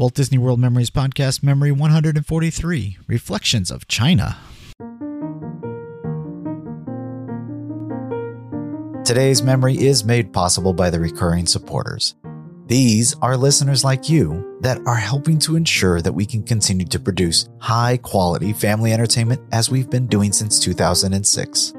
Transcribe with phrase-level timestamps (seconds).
[0.00, 4.38] Walt Disney World Memories Podcast, Memory 143 Reflections of China.
[9.04, 12.14] Today's memory is made possible by the recurring supporters.
[12.64, 16.98] These are listeners like you that are helping to ensure that we can continue to
[16.98, 21.74] produce high quality family entertainment as we've been doing since 2006.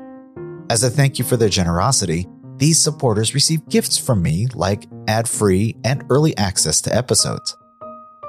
[0.70, 2.28] As a thank you for their generosity,
[2.58, 7.58] these supporters receive gifts from me like ad free and early access to episodes.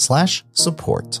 [0.00, 1.20] slash support.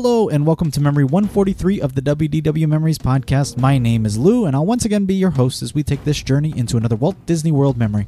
[0.00, 3.56] Hello and welcome to Memory 143 of the WDW Memories podcast.
[3.56, 6.22] My name is Lou and I'll once again be your host as we take this
[6.22, 8.06] journey into another Walt Disney World memory.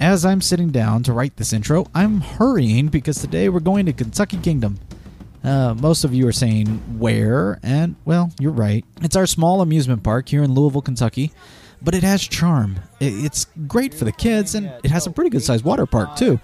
[0.00, 3.92] As I'm sitting down to write this intro, I'm hurrying because today we're going to
[3.92, 4.80] Kentucky Kingdom.
[5.44, 6.66] Uh, most of you are saying
[6.98, 8.84] where, and well, you're right.
[9.02, 11.30] It's our small amusement park here in Louisville, Kentucky,
[11.80, 12.80] but it has charm.
[12.98, 16.40] It's great for the kids and it has a pretty good sized water park too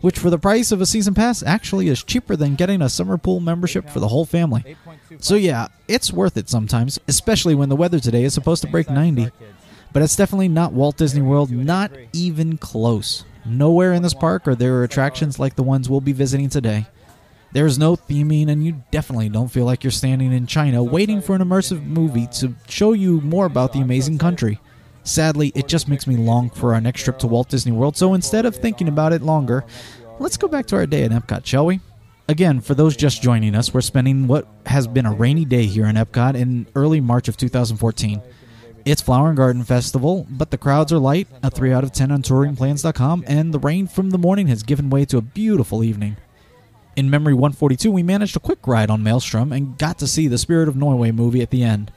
[0.00, 3.18] which for the price of a season pass actually is cheaper than getting a summer
[3.18, 4.76] pool membership for the whole family.
[5.18, 8.90] So yeah, it's worth it sometimes, especially when the weather today is supposed to break
[8.90, 9.30] 90.
[9.92, 13.24] But it's definitely not Walt Disney World, not even close.
[13.46, 16.86] Nowhere in this park are there attractions like the ones we'll be visiting today.
[17.52, 21.34] There's no theming, and you definitely don't feel like you're standing in China waiting for
[21.34, 24.60] an immersive movie to show you more about the amazing country.
[25.08, 28.12] Sadly, it just makes me long for our next trip to Walt Disney World, so
[28.12, 29.64] instead of thinking about it longer,
[30.18, 31.80] let's go back to our day at Epcot, shall we?
[32.28, 35.86] Again, for those just joining us, we're spending what has been a rainy day here
[35.86, 38.20] in Epcot in early March of 2014.
[38.84, 42.12] It's Flower and Garden Festival, but the crowds are light, a 3 out of 10
[42.12, 46.18] on touringplans.com, and the rain from the morning has given way to a beautiful evening.
[46.96, 50.36] In Memory 142, we managed a quick ride on Maelstrom and got to see the
[50.36, 51.92] Spirit of Norway movie at the end.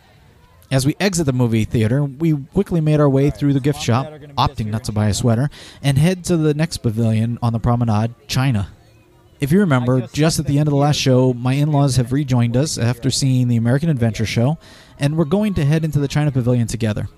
[0.72, 4.08] As we exit the movie theater, we quickly made our way through the gift shop,
[4.38, 5.50] opting not to buy a sweater,
[5.84, 8.70] and head to the next pavilion on the promenade, China.
[9.42, 12.14] If you remember, just at the end of the last show, my in laws have
[12.14, 14.58] rejoined us after seeing the American Adventure Show,
[14.98, 17.10] and we're going to head into the China Pavilion together.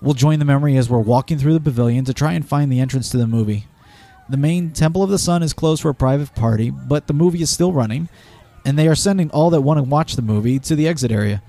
[0.00, 2.80] We'll join the memory as we're walking through the pavilion to try and find the
[2.80, 3.66] entrance to the movie.
[4.30, 7.42] The main Temple of the Sun is closed for a private party, but the movie
[7.42, 8.08] is still running,
[8.64, 11.42] and they are sending all that want to watch the movie to the exit area.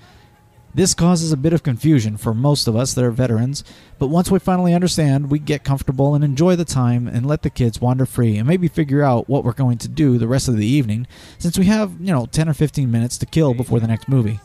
[0.75, 3.63] This causes a bit of confusion for most of us that are veterans,
[3.97, 7.49] but once we finally understand, we get comfortable and enjoy the time and let the
[7.49, 10.57] kids wander free and maybe figure out what we're going to do the rest of
[10.57, 13.87] the evening since we have, you know, 10 or 15 minutes to kill before the
[13.87, 14.37] next movie.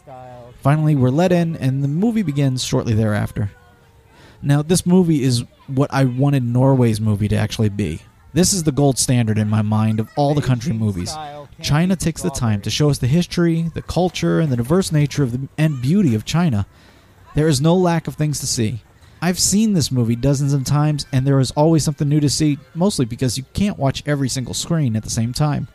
[0.61, 3.51] Finally, we're let in and the movie begins shortly thereafter.
[4.41, 8.03] Now, this movie is what I wanted Norway's movie to actually be.
[8.33, 11.13] This is the gold standard in my mind of all the country movies.
[11.61, 15.25] China takes the time to show us the history, the culture, and the diverse nature
[15.25, 16.67] of the, and beauty of China.
[17.35, 18.83] There is no lack of things to see.
[19.21, 22.59] I've seen this movie dozens of times, and there is always something new to see,
[22.75, 25.67] mostly because you can't watch every single screen at the same time.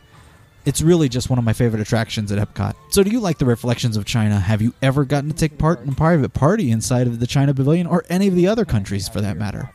[0.64, 2.74] It's really just one of my favorite attractions at Epcot.
[2.90, 4.40] So, do you like the reflections of China?
[4.40, 7.54] Have you ever gotten to take part in a private party inside of the China
[7.54, 9.70] Pavilion, or any of the other countries for that matter?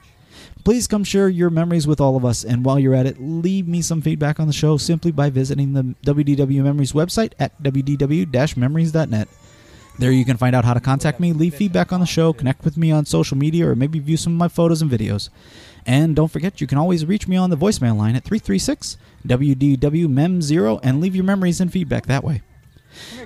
[0.63, 2.43] Please come share your memories with all of us.
[2.43, 5.73] And while you're at it, leave me some feedback on the show simply by visiting
[5.73, 9.27] the WDW Memories website at wdw memories.net.
[9.99, 12.63] There you can find out how to contact me, leave feedback on the show, connect
[12.63, 15.29] with me on social media, or maybe view some of my photos and videos.
[15.85, 18.97] And don't forget, you can always reach me on the voicemail line at 336
[19.27, 22.41] WDW MEM0 and leave your memories and feedback that way.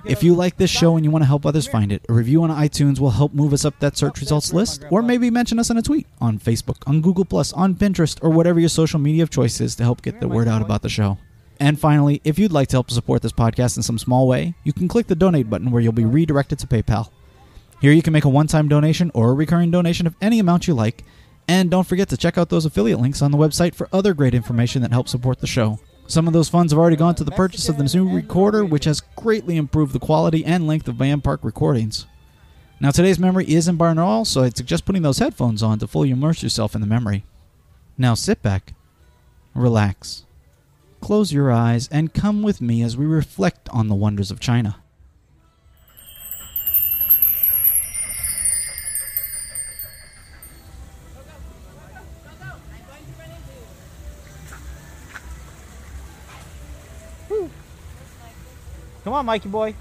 [0.06, 2.44] If you like this show and you want to help others find it, a review
[2.44, 5.70] on iTunes will help move us up that search results list, or maybe mention us
[5.70, 7.26] in a tweet on Facebook, on Google,
[7.56, 10.48] on Pinterest, or whatever your social media of choice is to help get the word
[10.48, 11.18] out about the show.
[11.60, 14.74] And finally, if you'd like to help support this podcast in some small way, you
[14.74, 17.10] can click the donate button where you'll be redirected to PayPal.
[17.82, 20.68] Here you can make a one time donation or a recurring donation of any amount
[20.68, 21.04] you like.
[21.48, 24.34] And don't forget to check out those affiliate links on the website for other great
[24.34, 25.80] information that helps support the show.
[26.08, 28.86] Some of those funds have already gone to the purchase of the new recorder, which
[28.86, 32.06] has greatly improved the quality and length of Band Park recordings.
[32.80, 36.12] Now, today's memory is in binaural, so I'd suggest putting those headphones on to fully
[36.12, 37.26] immerse yourself in the memory.
[37.98, 38.74] Now, sit back,
[39.56, 40.26] relax,
[41.02, 44.84] close your eyes, and come with me as we reflect on the wonders of China.
[59.06, 59.76] Come on, Mikey boy.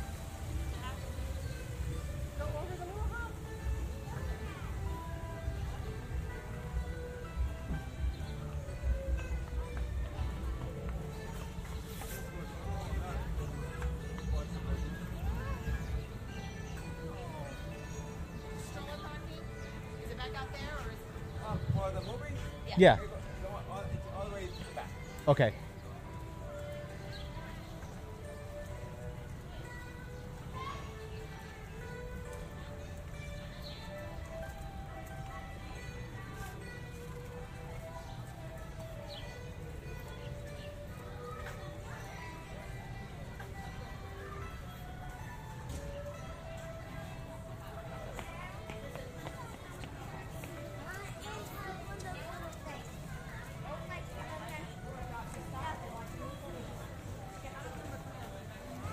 [22.77, 22.99] Yeah.
[25.27, 25.55] it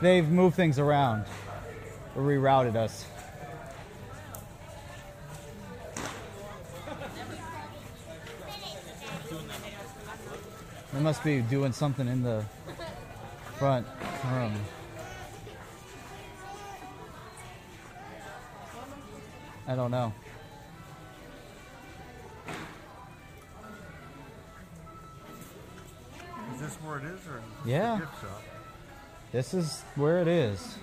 [0.02, 1.26] They've moved things around,
[2.16, 3.06] or rerouted us.
[10.92, 12.44] They must be doing something in the
[13.58, 13.86] front
[14.32, 14.56] room.
[19.68, 20.12] I don't know.
[26.54, 28.00] Is this where it is, or Yeah.
[29.32, 30.78] This is where it is.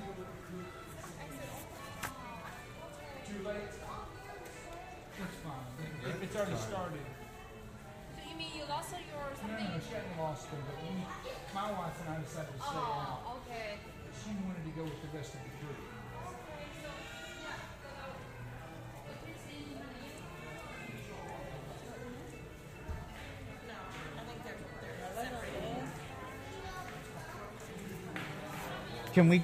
[29.19, 29.43] Can we?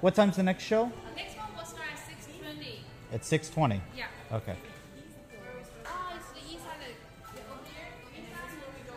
[0.00, 0.92] What time's the next show?
[1.16, 2.84] Next one will start at six twenty.
[3.12, 3.80] At six twenty.
[3.96, 4.04] Yeah.
[4.30, 4.54] Okay.
[5.84, 7.88] Oh, it's the east side of over here.
[8.16, 8.94] East side where we go.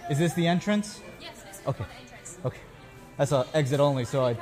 [0.00, 0.10] Yeah.
[0.10, 1.00] Is this the entrance?
[1.20, 1.84] Yes, this is Okay.
[1.84, 2.38] the entrance.
[2.42, 2.60] Okay.
[3.18, 4.32] That's a exit only, so I.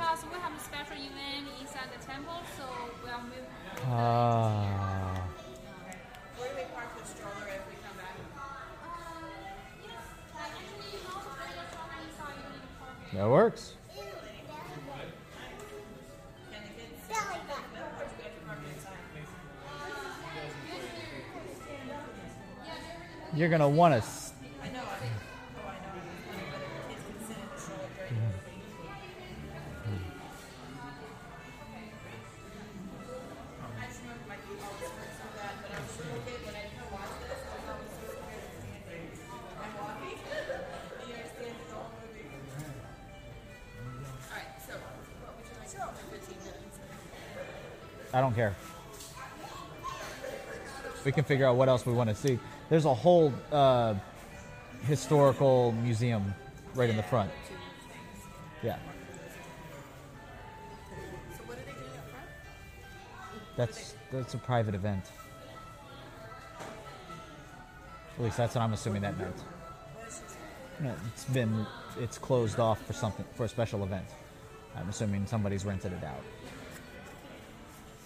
[23.73, 24.12] want to.
[51.13, 52.39] Can figure out what else we want to see.
[52.69, 53.95] There's a whole uh,
[54.81, 56.33] historical museum
[56.75, 57.31] right in the front.
[58.61, 58.77] Yeah,
[63.55, 65.03] that's that's a private event.
[68.17, 69.35] At least that's what I'm assuming that meant.
[71.13, 71.65] It's been
[71.99, 74.05] it's closed off for something for a special event.
[74.75, 76.23] I'm assuming somebody's rented it out.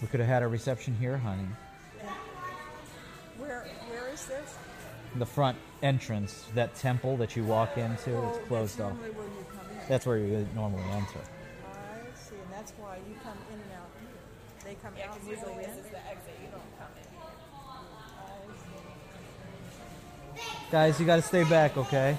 [0.01, 1.47] We could have had a reception here, honey.
[4.17, 4.57] Where where is this?
[5.15, 8.97] The front entrance, that temple that you walk oh, into, Oh, it's closed that's off.
[8.97, 9.87] Normally where you come in.
[9.87, 11.19] That's where you normally enter.
[11.19, 14.09] I see, and that's why you come in and out here.
[14.65, 15.57] They come out and you go in.
[15.57, 17.07] the exit, you don't come in.
[20.71, 22.17] Guys, you gotta stay back, okay?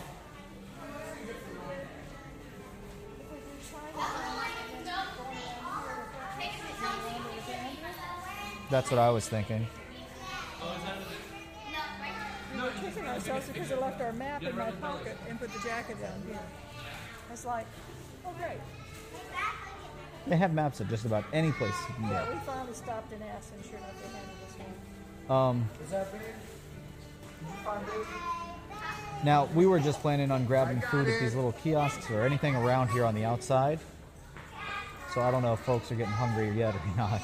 [8.70, 9.66] That's what I was thinking.
[13.18, 16.38] Ourselves because I left our map in my pocket and put the jacket down here.
[17.32, 17.66] It's like,
[18.24, 18.58] oh great.
[20.26, 23.22] They have maps at just about any place you can Yeah, we finally stopped and
[23.24, 24.56] asked, and sure enough, they handed us
[25.26, 25.36] one.
[25.36, 26.20] Um, Is that big?
[26.20, 28.06] Big?
[29.24, 32.88] now we were just planning on grabbing food at these little kiosks or anything around
[32.88, 33.78] here on the outside.
[35.14, 37.22] So I don't know if folks are getting hungry yet or not.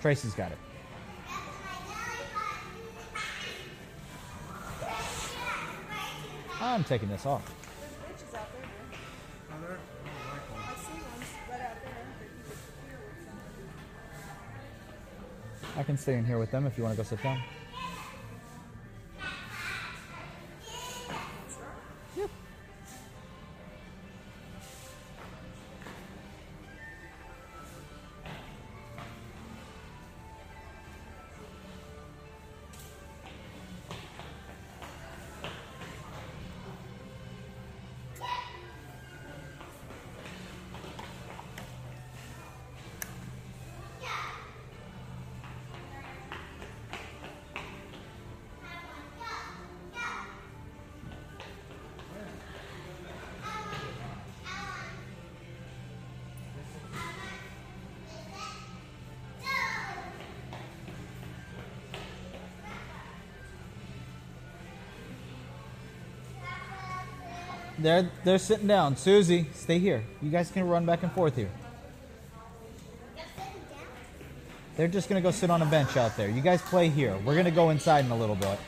[0.00, 0.58] Tracy's got it.
[6.60, 7.42] It taking this off.
[15.76, 17.40] I can stay in here with them if you want to go sit down.
[67.78, 68.96] They're they're sitting down.
[68.96, 70.04] Susie, stay here.
[70.20, 71.50] You guys can run back and forth here.
[74.76, 76.28] They're just gonna go sit on a bench out there.
[76.28, 77.16] You guys play here.
[77.24, 78.58] We're gonna go inside in a little bit.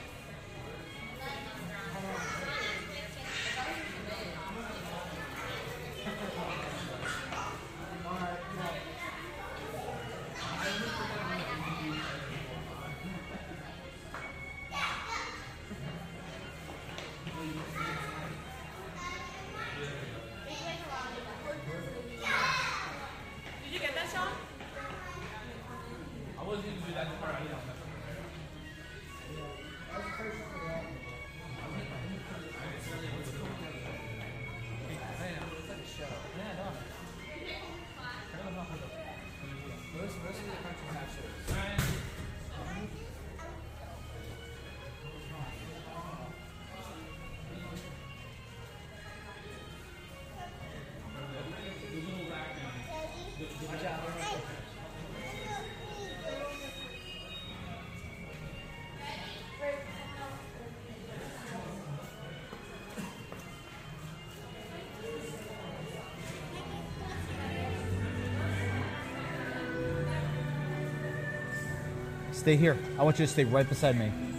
[72.40, 72.78] Stay here.
[72.98, 74.29] I want you to stay right beside me.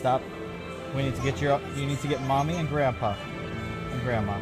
[0.00, 0.22] Stop.
[0.96, 1.60] We need to get your.
[1.76, 3.14] You need to get mommy and grandpa
[3.92, 4.34] and grandma.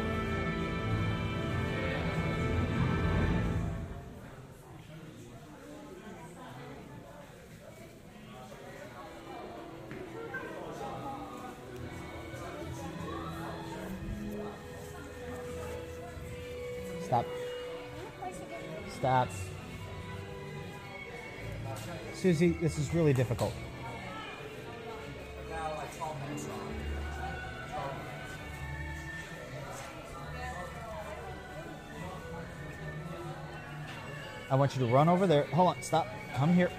[17.03, 17.25] Stop.
[18.97, 19.27] Stop.
[22.13, 23.53] Susie, this is really difficult.
[34.51, 35.43] I want you to run over there.
[35.45, 36.07] Hold on, stop.
[36.35, 36.71] Come here.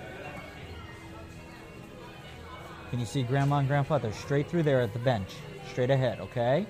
[2.90, 3.98] Can you see Grandma and Grandpa?
[3.98, 5.28] They're straight through there at the bench.
[5.70, 6.66] Straight ahead, okay?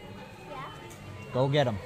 [0.50, 0.62] Yeah.
[1.32, 1.78] Go get them.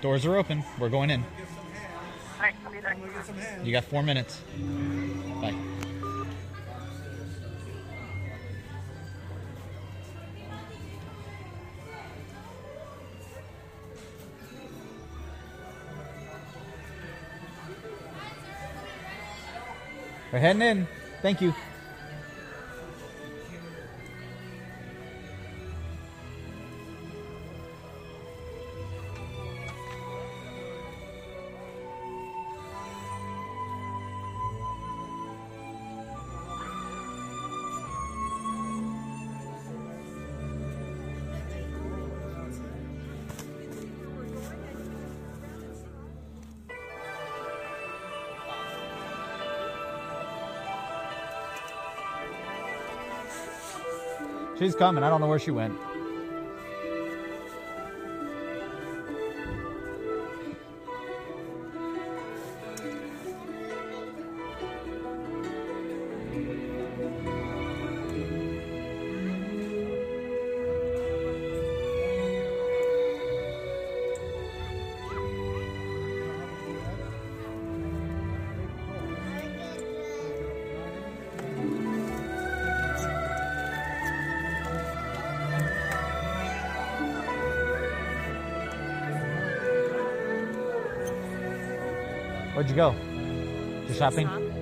[0.00, 0.64] Doors are open.
[0.78, 1.24] We're going in.
[3.62, 4.40] You got four minutes.
[5.42, 5.54] Bye.
[20.32, 20.88] We're heading in.
[21.20, 21.54] Thank you.
[54.60, 55.02] She's coming.
[55.02, 55.74] I don't know where she went.
[92.60, 92.94] Where'd you go?
[93.86, 94.59] Just shopping?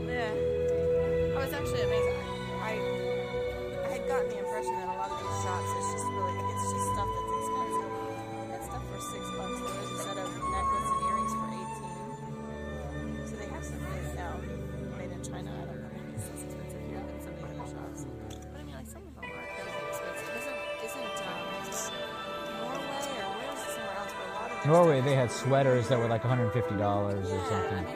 [25.38, 27.87] sweaters that were like $150 or something.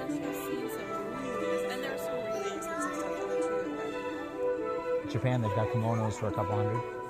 [5.10, 7.01] Japan, they've got kimonos for a couple hundred.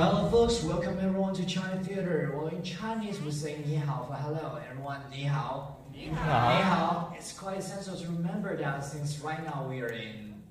[0.00, 0.62] Hello, folks.
[0.62, 2.32] Welcome everyone to China Theater.
[2.34, 4.58] Well, in Chinese, we say 你好 for hello.
[4.66, 7.14] Everyone, 你好.你好.你好.
[7.18, 10.42] It's quite essential to remember that since right now we are in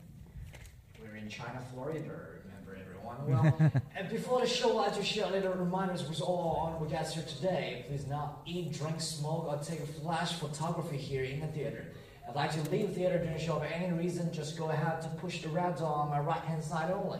[1.01, 1.99] we're in China, Florida.
[2.45, 3.25] Remember everyone.
[3.25, 7.15] Well, and before the show, I just share a little reminders with all our guests
[7.15, 7.85] here today.
[7.87, 11.87] Please not eat, drink, smoke, or take a flash photography here in the theater.
[12.27, 14.31] I'd like to leave the theater during the show for any reason.
[14.31, 17.19] Just go ahead to push the red door on my right hand side only.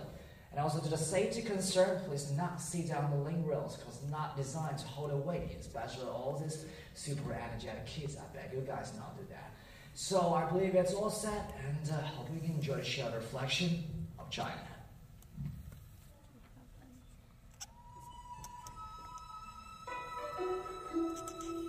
[0.51, 4.35] And also to the safety concern, please not sit down the link rails because not
[4.35, 8.17] designed to hold a weight, especially all these super energetic kids.
[8.17, 9.53] I beg you guys not do that.
[9.93, 13.83] So I believe it's all set, and uh, hope you can enjoy the shared reflection
[14.17, 14.53] of China.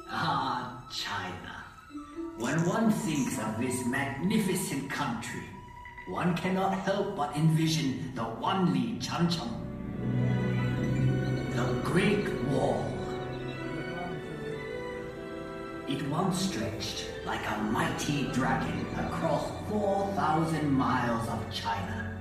[0.08, 1.64] Ah, China.
[2.38, 5.42] When one thinks of this magnificent country,
[6.10, 9.54] one cannot help but envision the Wanli Changcheng.
[11.54, 12.84] The Great Wall.
[15.88, 22.18] It once stretched like a mighty dragon across 4,000 miles of China.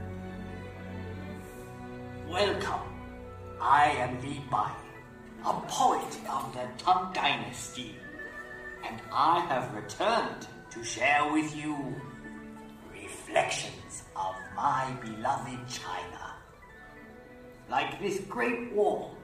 [2.30, 2.88] Welcome.
[3.60, 4.72] I am Li Bai,
[5.46, 7.96] a poet of the Tang Dynasty,
[8.88, 11.76] and I have returned to share with you
[12.94, 13.79] reflections
[14.62, 16.34] my beloved China.
[17.70, 19.16] Like this great wall,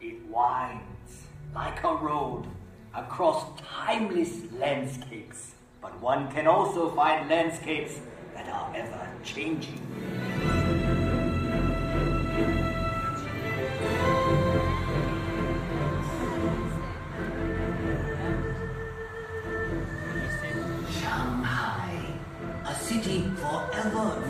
[0.00, 2.44] it winds like a road
[2.94, 5.54] across timeless landscapes.
[5.82, 7.98] But one can also find landscapes
[8.34, 9.80] that are ever changing.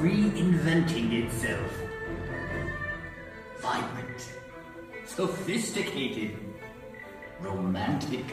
[0.02, 1.72] Reinventing itself.
[3.58, 4.32] Vibrant,
[5.06, 6.38] sophisticated,
[7.40, 8.24] romantic.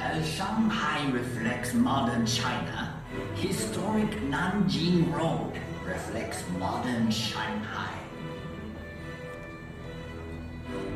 [0.00, 3.02] As Shanghai reflects modern China,
[3.34, 5.52] historic Nanjing Road
[5.84, 8.01] reflects modern Shanghai.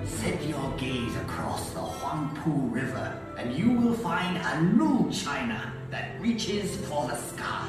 [0.06, 6.20] Set your gaze across the Huangpu River, and you will find a new China that
[6.20, 7.68] reaches for the sky.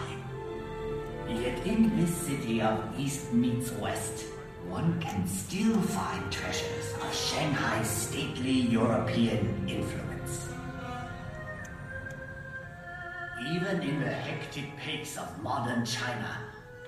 [1.27, 4.25] Yet in this city of East meets West,
[4.67, 10.47] one can still find treasures of Shanghai's stately European influence.
[13.51, 16.37] Even in the hectic pace of modern China,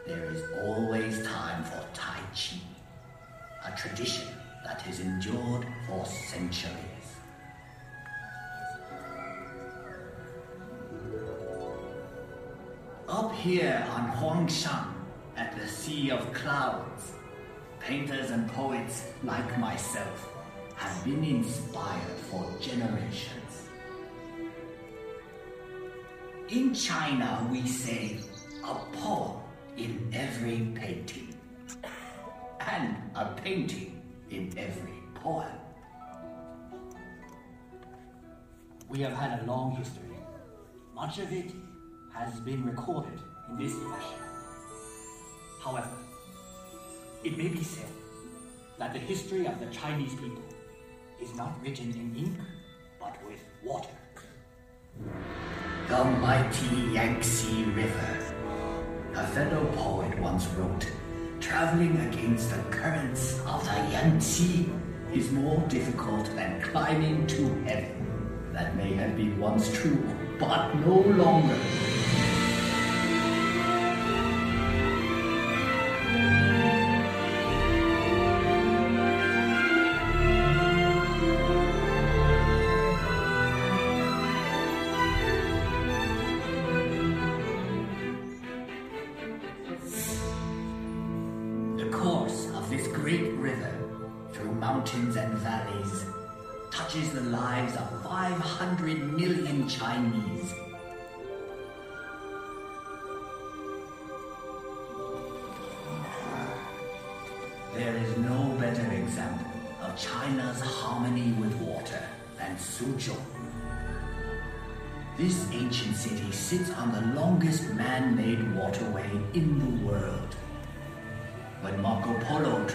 [0.05, 2.57] there is always time for Tai Chi,
[3.65, 4.27] a tradition
[4.69, 7.07] that has endured for centuries.
[13.07, 14.93] Up here on Huangshan,
[15.35, 17.13] at the Sea of Clouds,
[17.79, 20.29] painters and poets like myself
[20.75, 23.69] have been inspired for generations.
[26.49, 28.19] In China, we say
[28.63, 29.39] a poem
[29.77, 31.33] in every painting,
[32.59, 33.98] and a painting
[34.29, 35.47] in every poem.
[38.87, 40.17] We have had a long history.
[40.95, 41.51] Much of it
[42.13, 44.19] has been recorded in this fashion.
[45.63, 45.97] However,
[47.23, 47.89] it may be said
[48.77, 50.43] that the history of the Chinese people
[51.21, 52.37] is not written in ink,
[52.99, 53.89] but with water.
[55.87, 58.35] The mighty Yangtze River.
[59.15, 60.85] A fellow poet once wrote,
[61.39, 64.69] traveling against the currents of the Yangtze
[65.13, 68.51] is more difficult than climbing to heaven.
[68.53, 70.03] That may have been once true,
[70.39, 71.57] but no longer.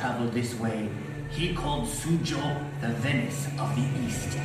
[0.04, 0.86] Traveled this way,
[1.30, 4.36] he called Suzhou the Venice of the East.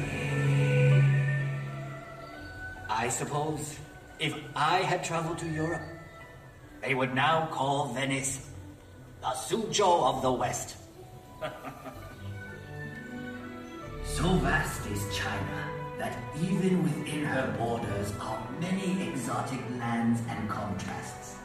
[2.90, 3.78] I suppose
[4.20, 5.82] if I had traveled to Europe,
[6.82, 8.48] they would now call Venice
[9.20, 10.78] the Suzhou of the West.
[14.16, 15.60] So vast is China
[16.00, 21.36] that even within her borders are many exotic lands and contrasts.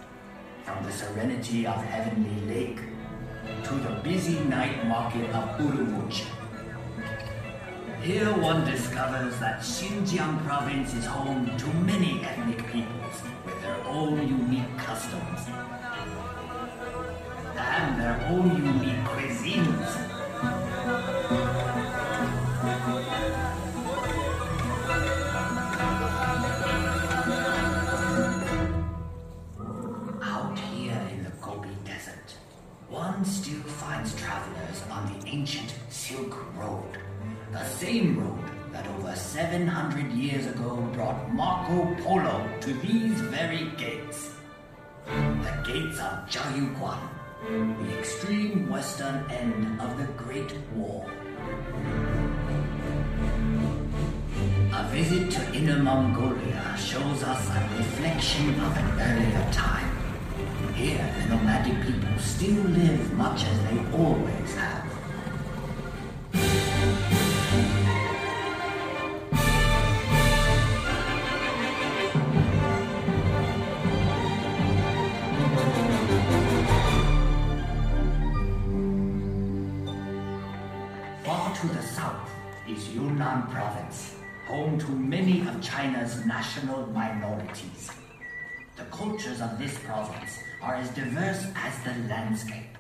[0.65, 2.81] From the serenity of Heavenly Lake
[3.65, 6.27] to the busy night market of Urumqi.
[8.03, 14.29] Here one discovers that Xinjiang province is home to many ethnic peoples with their own
[14.29, 15.41] unique customs
[17.57, 20.14] and their own unique cuisines.
[33.15, 36.99] One still finds travelers on the ancient Silk Road,
[37.53, 44.31] the same road that over 700 years ago brought Marco Polo to these very gates.
[45.07, 46.99] The gates of Jiayuguan,
[47.87, 51.09] the extreme western end of the Great Wall.
[54.73, 59.94] A visit to Inner Mongolia shows us a reflection of an earlier time.
[60.75, 64.85] Here, the nomadic people still live much as they always have.
[81.25, 82.29] Far to the south
[82.69, 84.17] is Yunnan province,
[84.49, 87.93] home to many of China's national minorities.
[88.77, 92.77] The cultures of this province are as diverse as the landscape,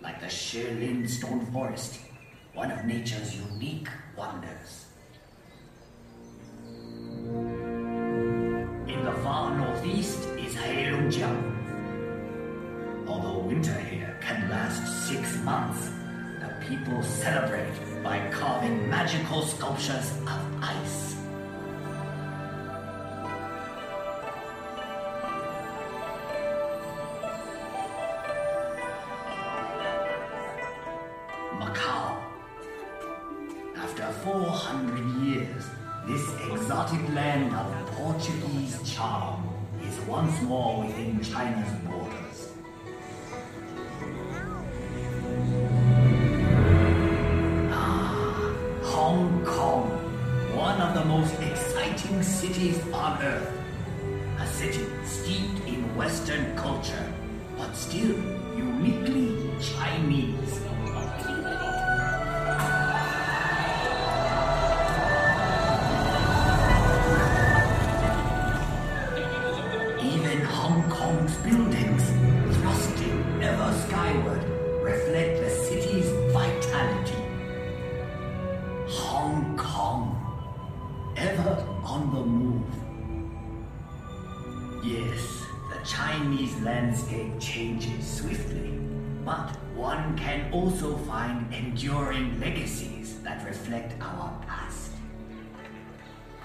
[0.00, 1.98] like the Shilin stone forest,
[2.54, 4.86] one of nature's unique wonders.
[8.86, 11.54] In the far northeast is Heilongjiang.
[13.08, 15.90] Although winter here can last six months,
[16.38, 21.15] the people celebrate by carving magical sculptures of ice.
[41.54, 41.85] Within
[87.16, 88.78] landscape changes swiftly,
[89.24, 94.90] but one can also find enduring legacies that reflect our past.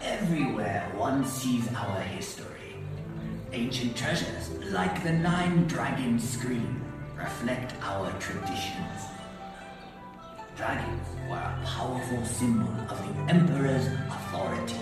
[0.01, 2.47] Everywhere one sees our history.
[3.51, 6.81] Ancient treasures, like the Nine Dragons screen,
[7.17, 9.01] reflect our traditions.
[10.55, 14.79] Dragons were a powerful symbol of the Emperor's authority.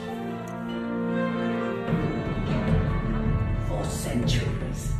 [3.67, 4.98] For centuries,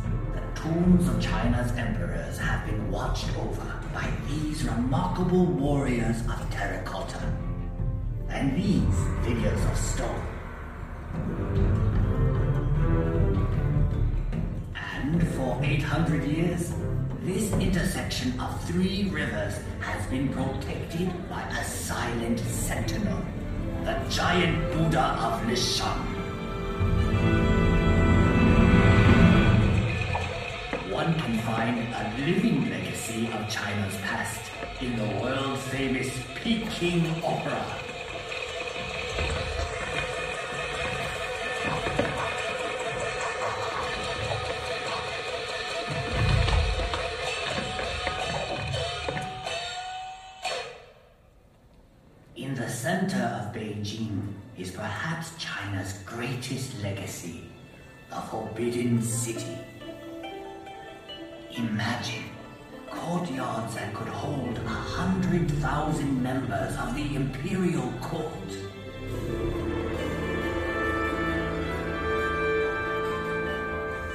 [0.62, 7.32] tombs of China's emperors have been watched over by these remarkable warriors of terracotta
[8.28, 8.94] and these
[9.24, 10.26] figures of stone.
[14.74, 16.74] And for 800 years,
[17.22, 23.22] this intersection of three rivers has been protected by a silent sentinel,
[23.84, 27.59] the giant Buddha of Leshan.
[31.10, 34.48] One can find a living legacy of China's past
[34.80, 37.66] in the world famous Peking Opera.
[52.36, 57.40] In the center of Beijing is perhaps China's greatest legacy,
[58.10, 59.59] the Forbidden City.
[65.90, 68.50] Thousand members of the imperial court.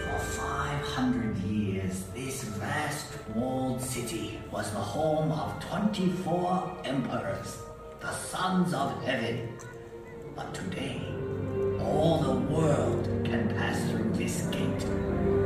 [0.04, 7.58] For 500 years, this vast walled city was the home of 24 emperors,
[8.00, 9.50] the sons of heaven.
[10.34, 11.02] But today,
[11.82, 15.45] all the world can pass through this gate.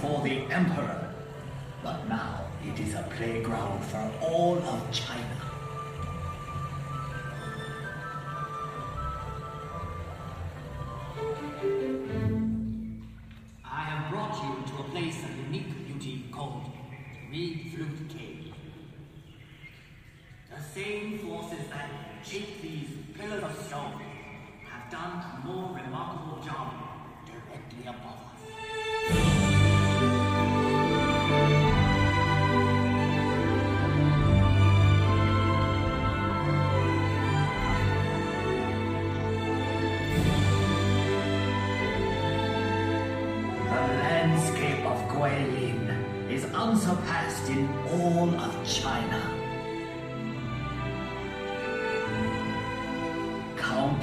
[0.00, 0.87] For the emperor,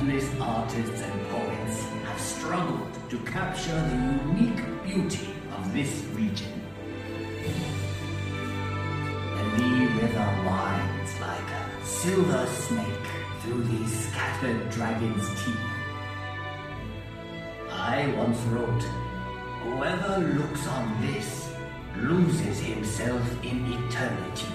[0.05, 6.61] Countless artists and poets have struggled to capture the unique beauty of this region.
[9.35, 13.07] The Li River winds like a silver snake
[13.41, 15.57] through these scattered dragon's teeth.
[17.71, 18.83] I once wrote,
[19.63, 21.49] Whoever looks on this
[21.97, 24.54] loses himself in eternity.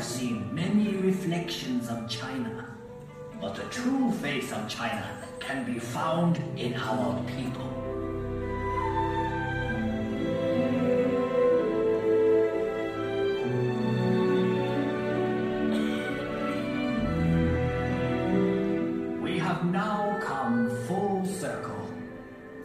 [0.00, 2.74] Have seen many reflections of China,
[3.38, 5.06] but the true face of China
[5.40, 7.68] can be found in our people.
[19.22, 21.86] We have now come full circle.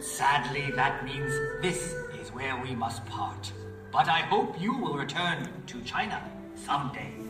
[0.00, 3.52] Sadly, that means this is where we must part.
[3.92, 6.22] But I hope you will return to China
[6.54, 7.25] someday.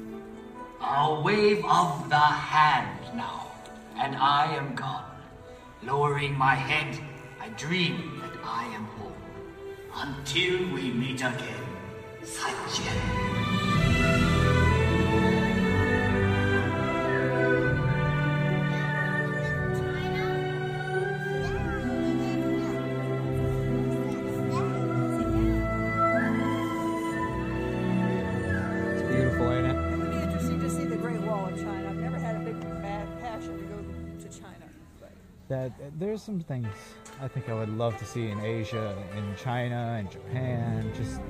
[0.80, 3.50] A wave of the hand now,
[3.96, 5.04] and I am gone.
[5.82, 6.98] Lowering my head,
[7.40, 9.12] I dream that I am home.
[9.94, 11.66] Until we meet again,
[12.22, 14.25] Zaijian.
[36.16, 36.66] There's some things
[37.20, 40.90] I think I would love to see in Asia, in China, in Japan.
[40.96, 41.20] Just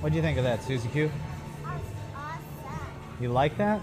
[0.00, 1.12] What do you think of that, Susie Q?
[3.20, 3.80] You like that?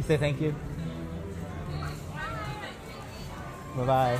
[0.00, 0.54] You say thank you.
[3.76, 4.18] Bye bye.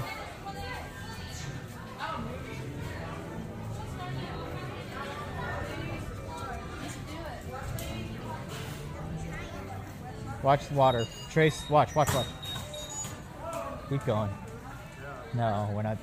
[10.43, 11.07] Watch the water.
[11.31, 12.27] Trace, watch, watch, watch.
[13.89, 14.29] Keep going.
[15.33, 15.97] No, we're not.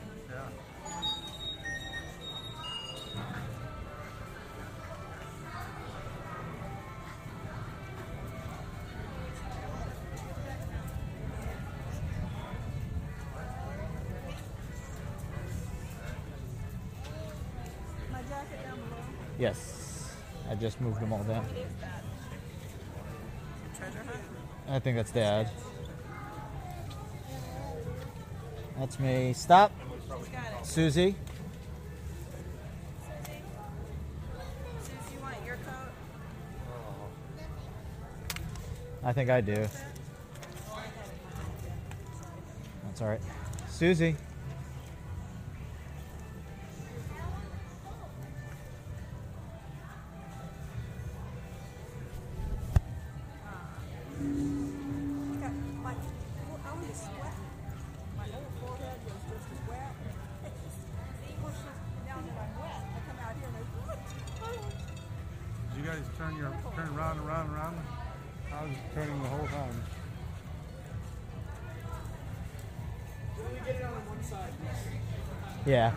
[20.59, 21.43] Just moved them all down.
[21.43, 22.03] What is that?
[23.77, 24.21] Treasure hunt?
[24.69, 25.49] I think that's dad.
[28.79, 29.33] That's me.
[29.33, 29.71] Stop.
[29.79, 30.65] Who's got it?
[30.65, 31.15] Susie.
[33.01, 33.41] Susie?
[34.81, 35.91] Susie, you want your coat?
[39.03, 39.55] I think I do.
[42.83, 43.21] That's all right.
[43.69, 44.15] Susie.
[75.67, 75.91] Yeah.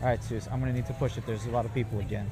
[0.00, 0.46] All right, Sus.
[0.46, 1.26] I'm gonna need to push it.
[1.26, 2.30] There's a lot of people again.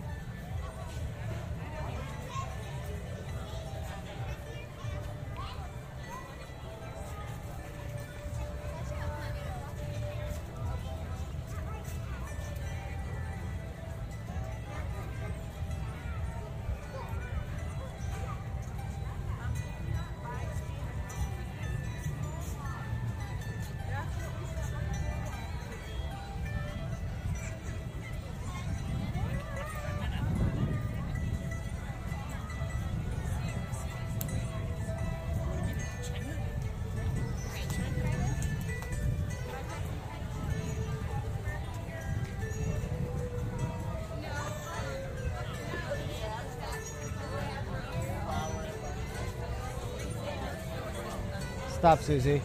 [51.86, 52.38] Stop, Susie.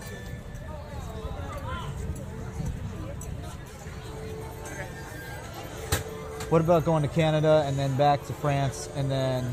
[6.49, 9.51] What about going to Canada and then back to France and then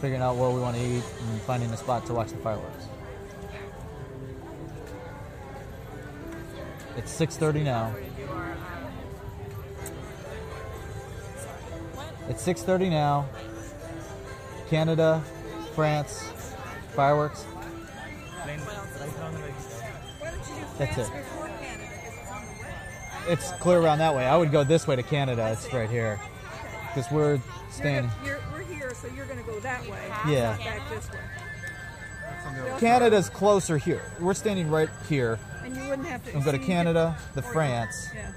[0.00, 2.86] figuring out what we want to eat and finding a spot to watch the fireworks?
[6.96, 7.94] It's 6:30 now.
[12.30, 13.28] It's 6:30 now.
[14.70, 15.22] Canada,
[15.74, 16.24] France,
[16.96, 17.44] fireworks.
[18.40, 21.12] Why don't you do That's it.
[21.12, 21.88] before Canada?
[21.90, 23.32] Because it's on the way.
[23.32, 24.26] It's clear around that way.
[24.26, 25.50] I would go this way to Canada.
[25.52, 26.18] It's right here.
[26.94, 28.10] Because we're You're standing.
[28.24, 29.98] you're, we're here, so you're going to go that way.
[30.28, 30.56] Yeah.
[30.56, 31.18] Back this way.
[32.80, 34.02] Canada's closer here.
[34.18, 35.38] We're standing right here.
[35.64, 36.34] And you wouldn't have to.
[36.34, 38.32] And go to so you could- Canada, the France, Yeah.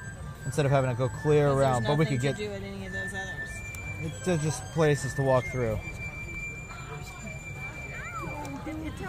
[0.45, 1.85] instead of having to go clear around.
[1.87, 4.19] But we could get do at any of those others.
[4.27, 5.79] it's just places to walk through.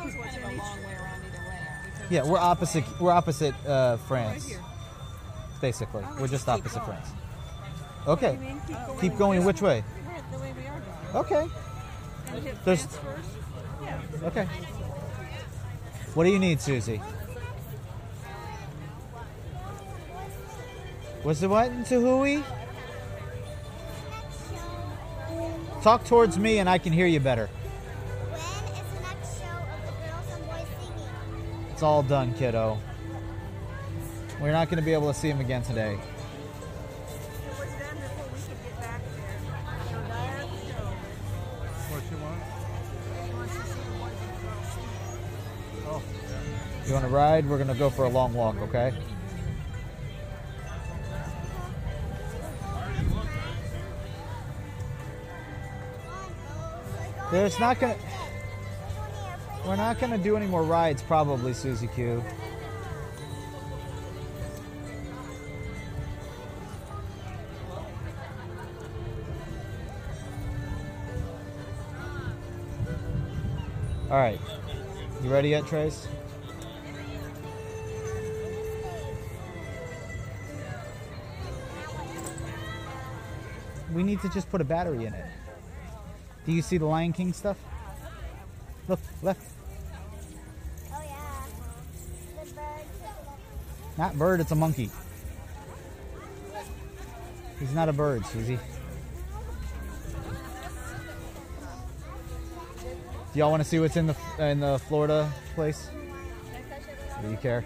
[0.05, 2.07] Can you tell us what's in a long way around either way.
[2.11, 2.85] Yeah, we're opposite.
[3.01, 4.49] We're opposite uh, France.
[4.49, 4.61] here.
[5.61, 6.87] Basically, we're just opposite going.
[6.87, 7.09] France.
[8.07, 9.45] Okay, keep going, keep going.
[9.45, 9.83] Which way?
[10.33, 11.25] The way we are going.
[11.25, 11.49] Okay.
[12.65, 13.29] There's- France first?
[13.83, 14.01] Yeah.
[14.25, 14.47] Okay.
[16.15, 17.01] What do you need, Susie?
[21.25, 22.43] Was the what into Hui?
[25.83, 27.49] Talk towards me and I can hear you better.
[31.75, 32.79] It's all done, kiddo.
[34.41, 35.95] We're not going to be able to see him again today.
[35.95, 39.39] It was done before we could get back there.
[39.91, 40.95] So Diane, no.
[41.91, 42.41] What you want?
[43.27, 44.71] She wants to see the boys and girls
[45.83, 46.87] singing.
[46.87, 47.45] You want to ride?
[47.51, 48.93] We're going to go for a long walk, okay?
[57.33, 58.01] There's not going to.
[59.67, 62.23] We're not going to do any more rides, probably, Susie Q.
[74.11, 74.39] All right.
[75.23, 76.07] You ready yet, Trace?
[83.93, 85.25] We need to just put a battery in it.
[86.47, 87.57] Do you see the Lion King stuff?
[88.87, 89.41] Look, left.
[90.93, 91.47] Oh yeah.
[92.45, 92.85] The birds.
[93.97, 94.91] Not bird, it's a monkey.
[97.61, 98.59] He's not a bird, Susie.
[103.33, 105.89] Do y'all want to see what's in the in the Florida place?
[107.23, 107.65] Do you care?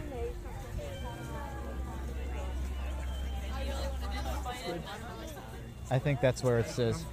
[5.91, 7.05] I think that's where it says.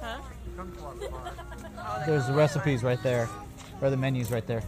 [0.00, 0.18] Huh?
[2.06, 3.28] There's the recipes right there,
[3.80, 4.62] or the menus right there.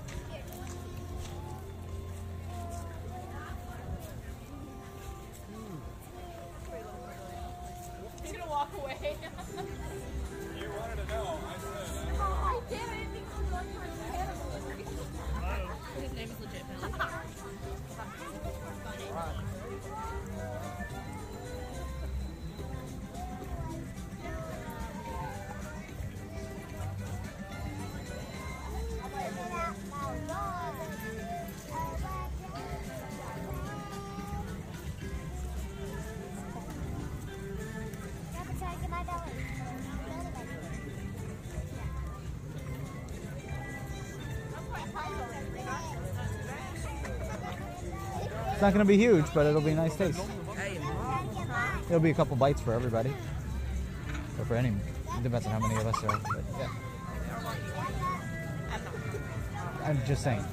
[48.58, 50.20] It's not going to be huge, but it'll be a nice taste.
[51.86, 53.10] It'll be a couple bites for everybody.
[54.36, 54.70] Or for any.
[54.70, 56.20] It depends on how many of us are.
[56.28, 56.68] But yeah.
[59.84, 60.44] I'm just saying.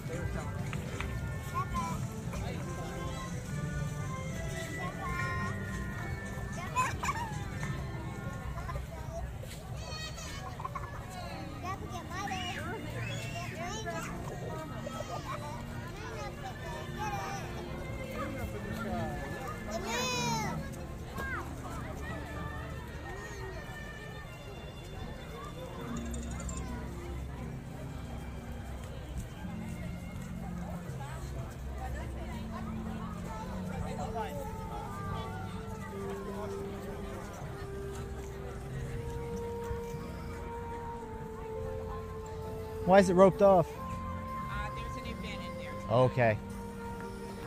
[42.96, 43.68] Why is it roped off?
[43.68, 45.74] Uh, there's an event in there.
[45.92, 46.38] Okay.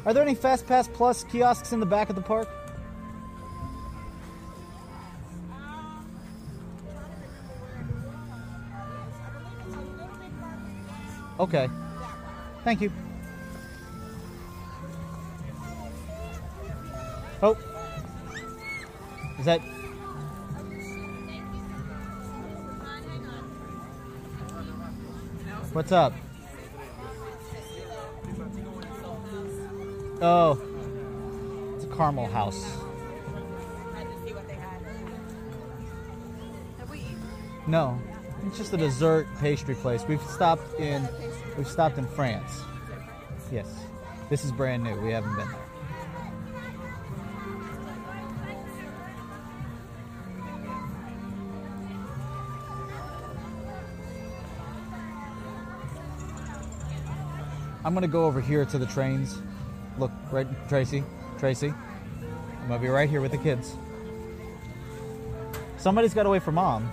[0.04, 2.50] Are there any Fast Pass Plus kiosks in the back of the park?
[11.40, 11.70] Okay.
[12.62, 12.92] Thank you.
[17.40, 17.56] Oh.
[19.38, 19.62] Is that.
[25.78, 26.12] What's up?
[30.20, 30.60] Oh.
[31.76, 32.76] It's a caramel house.
[37.68, 37.96] No.
[38.44, 40.02] It's just a dessert pastry place.
[40.02, 41.08] We've stopped in
[41.56, 42.60] we've stopped in France.
[43.52, 43.72] Yes.
[44.30, 45.00] This is brand new.
[45.00, 45.67] We haven't been there.
[57.88, 59.40] I'm gonna go over here to the trains.
[59.96, 61.02] Look, right, Tracy,
[61.38, 61.72] Tracy.
[62.60, 63.76] I'm gonna be right here with the kids.
[65.78, 66.92] Somebody's got to wait for mom.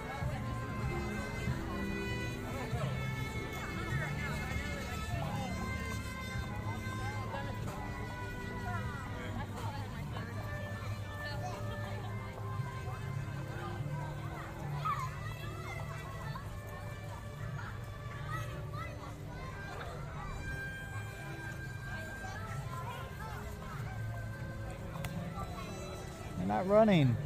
[26.85, 27.17] Running.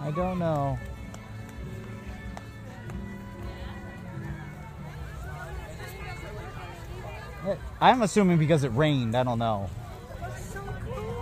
[0.00, 0.78] I don't know.
[7.80, 9.16] I'm assuming because it rained.
[9.16, 9.70] I don't know.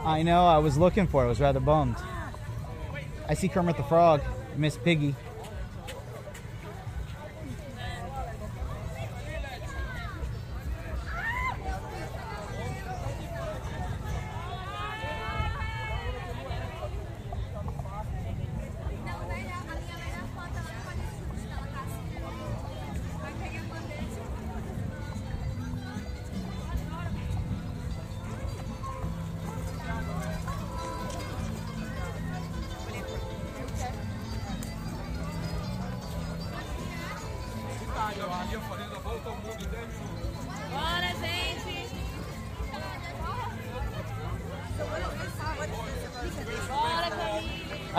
[0.04, 0.46] I know.
[0.46, 1.26] I was looking for it.
[1.26, 1.96] I was rather bummed.
[3.28, 4.22] I see Kermit the Frog,
[4.56, 5.14] Miss Piggy.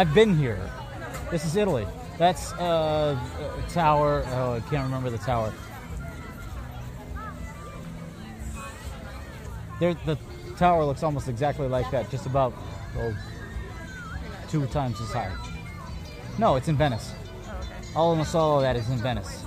[0.03, 0.59] I've been here.
[1.31, 1.87] This is Italy.
[2.17, 4.25] That's uh, a tower.
[4.31, 5.53] Oh, I can't remember the tower.
[9.79, 10.17] There, the
[10.57, 12.53] tower looks almost exactly like that, just about
[12.97, 13.15] oh,
[14.49, 15.31] two times as high.
[16.37, 17.13] No, it's in Venice.
[17.95, 19.45] Almost all of that is in Venice.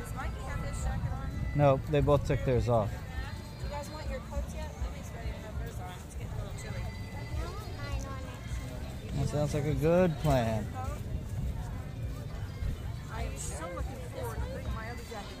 [0.00, 1.28] Does Mikey have his jacket on?
[1.54, 2.90] No, they both took theirs off.
[9.48, 10.64] Sounds like a good plan.
[13.12, 15.36] I am so looking forward to putting my other jacket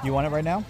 [0.00, 0.06] on.
[0.06, 0.64] You want it right now?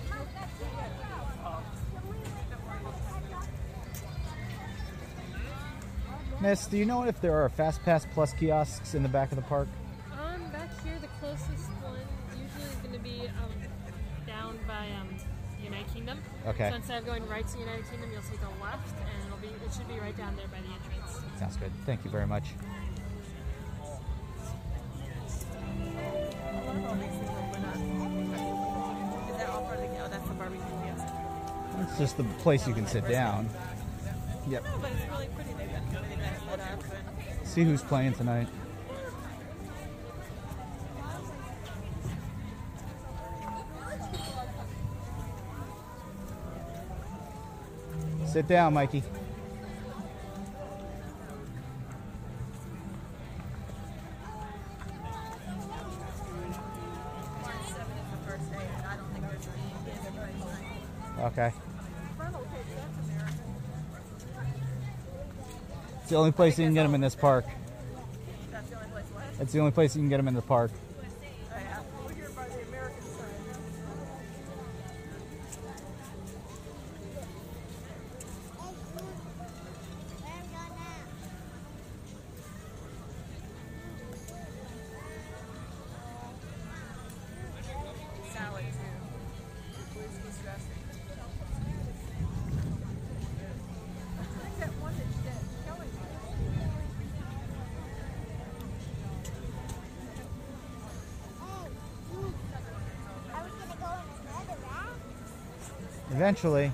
[6.40, 9.36] Miss, do you know if there are Fast Pass Plus kiosks in the back of
[9.36, 9.68] the park?
[10.10, 12.00] Um, back here, the closest one
[12.30, 13.52] usually is going to be um,
[14.26, 15.08] down by um,
[15.58, 16.18] the United Kingdom.
[16.48, 16.70] Okay.
[16.70, 19.38] So instead of going right to the United Kingdom, you'll take a left, and it'll
[19.38, 20.93] be it should be right down there by the entrance.
[21.38, 21.72] Sounds good.
[21.84, 22.44] Thank you very much.
[31.80, 33.48] It's just the place you can sit down.
[34.48, 34.64] Yep.
[37.44, 38.48] See who's playing tonight.
[48.26, 49.04] Sit down, Mikey.
[66.14, 67.44] The only place you can get them in this park.
[68.52, 69.40] That's the only place left.
[69.40, 70.70] It's the only place you can get them in the park.
[106.14, 106.70] Eventually.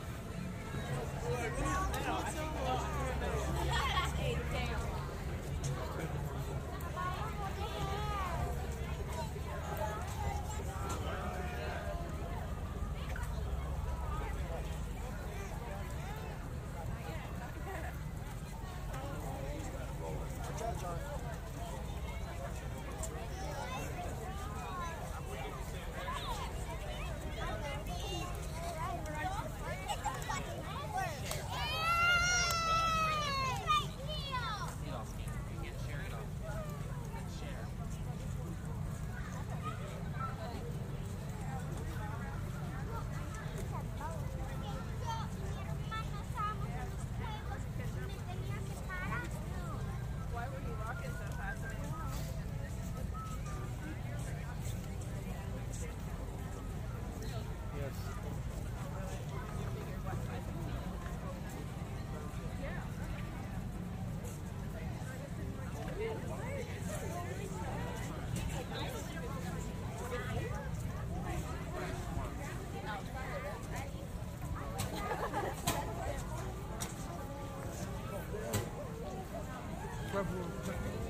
[80.13, 81.10] Vai voar.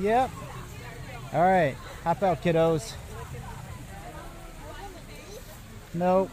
[0.00, 0.30] Yep.
[1.32, 1.74] All right.
[2.04, 2.94] Hop out, kiddos.
[5.94, 6.30] Nope.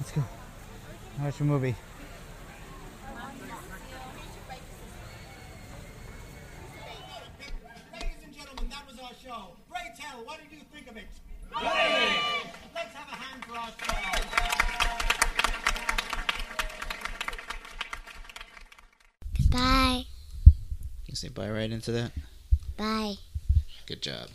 [0.00, 0.22] Let's go.
[1.20, 1.74] Watch your movie.
[7.92, 9.56] Ladies and gentlemen, that was our show.
[9.70, 11.04] Ray Tell, what did you think of it?
[11.50, 11.64] Great!
[12.74, 13.96] Let's have a hand for our show.
[19.50, 20.06] Bye.
[21.06, 22.10] You say bye right into that?
[22.76, 23.14] Bye.
[23.86, 24.28] Good job.